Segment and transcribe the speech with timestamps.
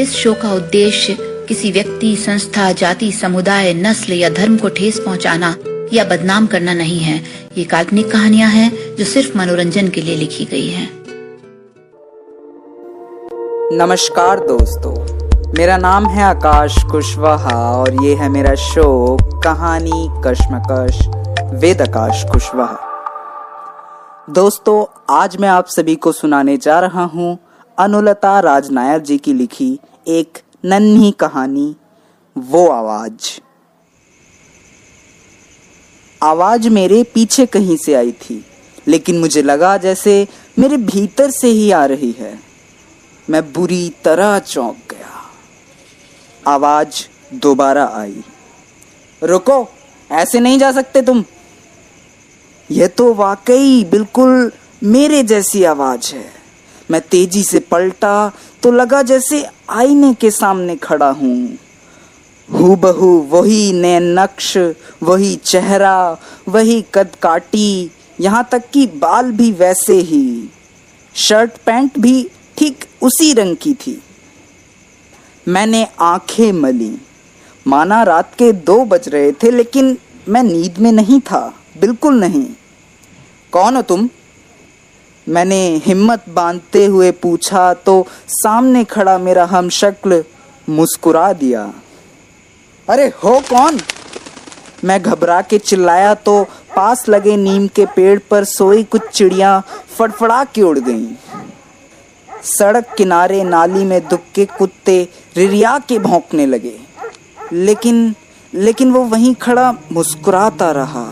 [0.00, 5.54] इस शो का उद्देश्य किसी व्यक्ति, संस्था, जाति, समुदाय, नस्ल या धर्म को ठेस पहुंचाना
[5.92, 7.16] या बदनाम करना नहीं है।
[7.58, 10.88] ये काल्पनिक कहानियाँ हैं जो सिर्फ़ मनोरंजन के लिए लिखी गई हैं।
[13.72, 14.94] नमस्कार दोस्तों।
[15.58, 21.06] मेरा नाम है आकाश कुशवाहा और ये है मेरा शो कहानी कश्मकश
[21.54, 22.78] वेद आकाश कुशवाहा।
[24.30, 27.38] दोस्तों, आज मैं आप सभी को सुनाने जा रहा हूँ
[27.78, 31.76] अनुलता राजनायक जी की लिखी एक नन्ही कहानी,
[32.38, 33.40] वो आवाज़।
[36.22, 38.46] आवाज़ मेरे पीछे कहीं से आई थी,
[38.88, 42.38] लेकिन मुझे लगा जैसे मेरे भीतर से ही आ रही है।
[43.30, 45.30] मैं बुरी तरह चौंक गया।
[46.46, 48.24] आवाज़ दोबारा आई।
[49.22, 49.68] रुको,
[50.12, 51.24] ऐसे नहीं जा सकते तुम।
[52.70, 54.52] यह तो वाकई बिल्कुल
[54.84, 56.35] मेरे जैसी आवाज़ है।
[56.90, 58.32] मैं तेज़ी से पलटा
[58.62, 61.58] तो लगा जैसे आईने के सामने खड़ा हूँ।
[62.48, 64.56] हु बहू वही नए नक्श,
[65.02, 70.50] वही चेहरा, वही कद काटी, यहाँ तक कि बाल भी वैसे ही।
[71.14, 74.00] शर्ट पैंट भी ठीक उसी रंग की थी।
[75.48, 76.96] मैंने आँखें मली।
[77.66, 79.96] माना रात के दो बज रहे थे, लेकिन
[80.28, 82.46] मैं नींद में नहीं था, बिल्कुल नहीं।
[83.52, 84.08] कौन हो तुम?
[85.28, 90.24] मैंने हिम्मत बांधते हुए पूछा तो सामने खड़ा मेरा हम शक्ल
[90.68, 91.62] मुस्कुरा दिया।
[92.88, 93.80] अरे हो कौन?
[94.84, 96.44] मैं घबरा के चिल्लाया तो
[96.76, 99.62] पास लगे नीम के पेड़ पर सोई कुछ चिड़िया
[99.98, 101.06] फड़फड़ा के उड़ गईं।
[102.44, 106.76] सड़क किनारे नाली में दुबके कुत्ते रिरिया के भौंकने लगे।
[107.52, 108.14] लेकिन
[108.54, 111.05] लेकिन वो वहीं खड़ा मुस्कुराता रहा।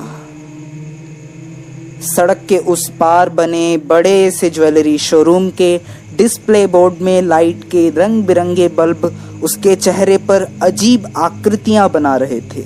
[2.04, 5.80] सड़क के उस पार बने बड़े से ज्वेलरी शोरूम के
[6.16, 12.40] डिस्प्ले बोर्ड में लाइट के रंग बिरंगे बल्ब उसके चेहरे पर अजीब आकृतियाँ बना रहे
[12.40, 12.64] थे।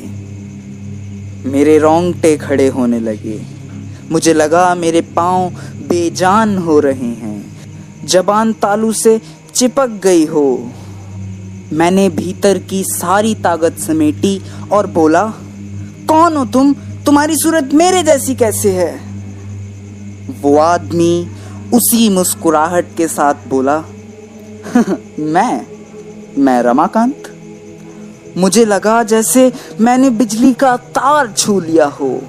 [1.48, 3.42] मेरे रोंगटे खड़े होने लगे।
[4.10, 5.50] मुझे लगा मेरे पाँव
[5.88, 7.56] बेजान हो रहे हैं।
[8.04, 9.20] जबान तालू से
[9.54, 10.72] चिपक गई हो।
[11.72, 14.40] मैंने भीतर की सारी ताकत समेटी
[14.72, 15.22] और बोला,
[16.08, 16.74] कौन हो तुम?
[17.06, 19.07] तुम्हारी सूरत मेरे जैसी कैसे है?
[20.40, 21.28] वो आदमी
[21.74, 23.84] उसी मुस्कुराहट के साथ बोला,
[25.18, 25.66] मैं
[26.38, 27.22] मैं रमाकांत।
[28.36, 32.20] मुझे लगा जैसे मैंने बिजली का तार छू लिया हो।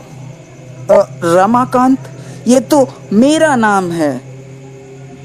[1.24, 2.00] रमाकांत,
[2.47, 4.22] ये तो मेरा नाम है।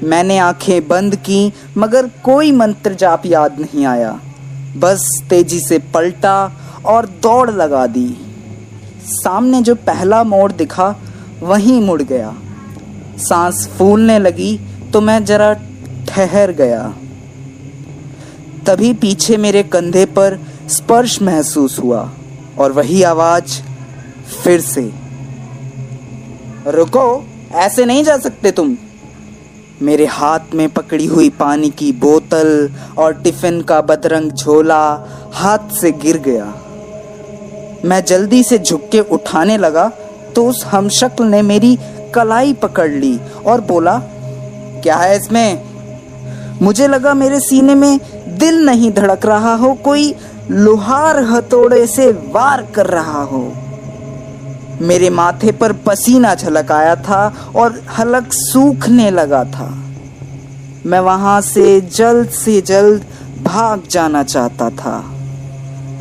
[0.03, 4.19] मैंने आँखें बंद की, मगर कोई मंत्र जाप याद नहीं आया।
[4.77, 6.51] बस तेज़ी से पलटा
[6.85, 8.17] और दौड़ लगा दी।
[9.05, 10.95] सामने जो पहला मोड़ दिखा,
[11.43, 12.35] वहीं मुड़ गया।
[13.19, 14.57] सांस फूलने लगी
[14.93, 15.53] तो मैं जरा
[16.07, 16.83] ठहर गया।
[18.67, 20.39] तभी पीछे मेरे कंधे पर
[20.69, 22.09] स्पर्श महसूस हुआ
[22.59, 23.61] और वही आवाज़
[24.43, 24.91] फिर से,
[26.67, 28.75] रुको, ऐसे नहीं जा सकते तुम।
[29.81, 34.83] मेरे हाथ में पकड़ी हुई पानी की बोतल और टिफ़िन का बदरंग झोला
[35.33, 36.45] हाथ से गिर गया।
[37.85, 39.87] मैं जल्दी से झुक के उठाने लगा
[40.35, 41.77] तो उस हमशक्ल ने मेरी
[42.15, 43.97] कलाई पकड़ ली और बोला,
[44.83, 45.61] क्या है इसमें?
[46.61, 47.99] मुझे लगा मेरे सीने में
[48.39, 50.13] दिल नहीं धड़क रहा हो, कोई
[50.51, 53.41] लोहार हथौड़े से वार कर रहा हो।
[54.81, 59.67] मेरे माथे पर पसीना झलक आया था और हलक सूखने लगा था।
[60.85, 63.05] मैं वहाँ से जल्द से जल्द
[63.43, 65.03] भाग जाना चाहता था,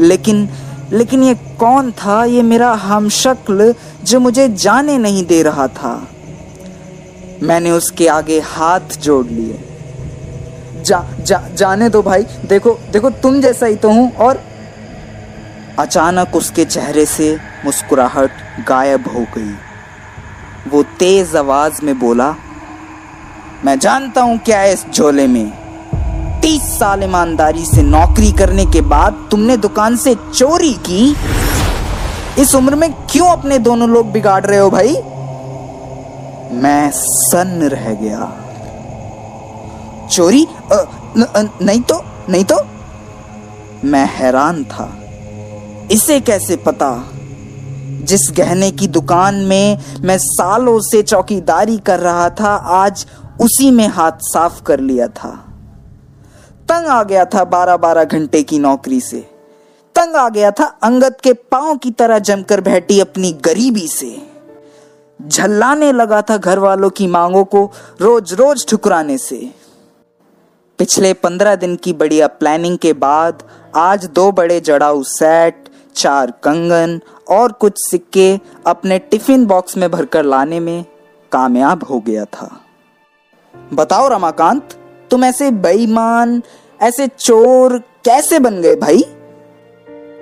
[0.01, 0.49] लेकिन
[0.95, 2.25] लेकिन ये कौन था?
[2.25, 3.75] ये मेरा हमशक्ल
[4.05, 6.09] जो मुझे जाने नहीं दे रहा था।
[7.43, 9.59] मैंने उसके आगे हाथ जोड़ लिए।
[10.83, 14.43] जा, जा जाने दो भाई। देखो देखो तुम जैसा ही तो हूँ और
[15.79, 18.31] अचानक उसके चेहरे से मुस्कुराहट
[18.69, 19.55] गायब हो गई।
[20.71, 22.35] वो तेज आवाज़ में बोला
[23.65, 25.64] मैं जानता हूँ क्या है इस झोले में।
[26.45, 31.17] तीस साल ईमानदारी से नौकरी करने के बाद तुमने दुकान से चोरी की?
[32.39, 34.93] इस उम्र में क्यों अपने दोनों लोग बिगाड़ रहे हो भाई?
[36.63, 38.33] मैं सन्न रह गया।
[40.11, 40.47] चोरी?
[40.73, 40.77] आ,
[41.17, 42.61] न, न, नहीं तो नहीं तो?
[43.85, 44.97] मैं हैरान था।
[45.91, 47.05] इसे कैसे पता?
[48.03, 53.07] जिस गहने की दुकान में मैं सालों से चौकीदारी कर रहा था आज
[53.41, 55.44] उसी में हाथ साफ़ कर लिया था।
[56.75, 59.19] तंग आ गया था बारह बारह घंटे की नौकरी से।
[59.95, 64.11] तंग आ गया था अंगत के पाँव की तरह जमकर बैठी अपनी गरीबी से।
[65.21, 67.65] झल्लाने लगा था घर वालों की मांगों को
[68.01, 69.39] रोज रोज ठुकराने से।
[70.79, 73.43] पिछले पंद्रह दिन की बढ़िया प्लानिंग के बाद
[73.77, 80.25] आज दो बड़े जड़ाऊ सेट चार कंगन और कुछ सिक्के अपने टिफ़िन बॉक्स में भरकर
[80.25, 80.85] लाने में
[81.33, 82.51] कामयाब हो गया था।
[83.73, 84.79] बताओ रमाकांत,
[85.11, 86.43] तुम ऐसे बेईमान
[86.83, 89.05] ऐसे चोर कैसे बन गए भाई?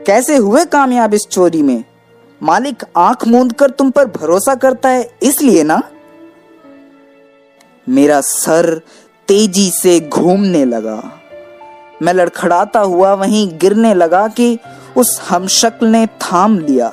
[0.07, 1.85] कैसे हुए कामयाब इस चोरी में?
[2.43, 5.83] मालिक आँख मूंद कर तुम पर भरोसा करता है इसलिए ना?
[7.89, 8.81] मेरा सर
[9.29, 11.19] तेज़ी से घूमने लगा।
[12.03, 14.59] मैं लड़खड़ाता हुआ वहीं गिरने लगा कि
[14.97, 16.93] उस हमशक्ल ने थाम लिया।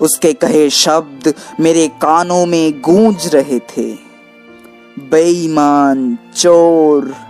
[0.00, 3.92] उसके कहे शब्द मेरे कानों में गूंज रहे थे।
[4.98, 7.27] बेईमान चोर।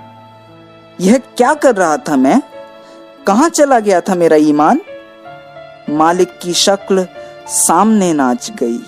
[1.00, 2.42] यह क्या कर रहा था मैं?
[3.26, 4.80] कहाँ चला गया था मेरा ईमान?
[5.90, 7.06] मालिक की शक्ल
[7.48, 8.80] सामने नाच गई।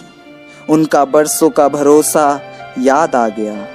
[0.70, 2.40] उनका बरसों का भरोसा
[2.78, 3.66] याद आ गया।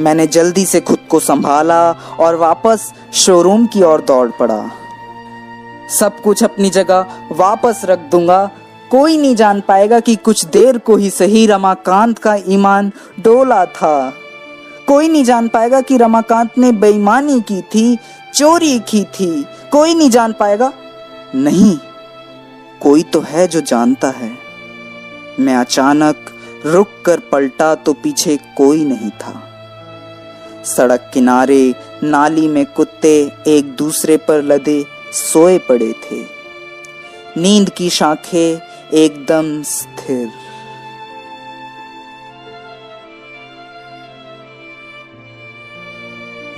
[0.00, 1.90] मैंने जल्दी से खुद को संभाला
[2.20, 4.70] और वापस शोरूम की ओर दौड़ पड़ा।
[6.00, 8.50] सब कुछ अपनी जगह वापस रख दूँगा।
[8.90, 14.12] कोई नहीं जान पाएगा कि कुछ देर को ही सही रमाकांत का ईमान डोला था।
[14.88, 17.98] कोई नहीं जान पाएगा कि रमाकांत ने बेईमानी की थी,
[18.34, 20.72] चोरी की थी। कोई नहीं जान पाएगा?
[21.34, 21.78] नहीं।
[22.80, 24.38] कोई तो है जो जानता है।
[25.40, 26.16] मैं अचानक
[26.66, 29.44] रुक कर पलटा तो पीछे कोई नहीं था।
[30.64, 36.24] सड़क किनारे, नाली में कुत्ते एक दूसरे पर लदे सोए पड़े थे।
[37.40, 38.60] नींद की शाखें
[38.94, 40.30] एकदम स्थिर।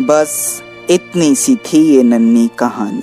[0.01, 3.03] बस इतनी सी थी ये नन्ही कहानी।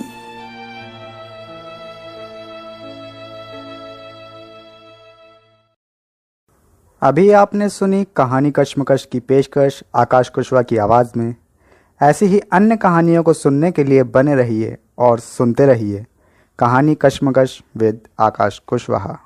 [7.02, 11.34] अभी आपने सुनी कहानी कश्मकश की पेशकश, आकाश कुशवाहा की आवाज़ में।
[12.02, 16.06] ऐसी ही अन्य कहानियों को सुनने के लिए बने रहिए और सुनते रहिए।
[16.58, 19.18] कहानी कश्मकश विद आकाश कुशवाहा।